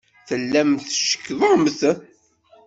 Tellamt 0.27 0.81
tcekkḍemt. 0.89 1.79